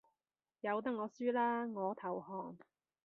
[0.61, 2.57] 由得我輸啦，我投降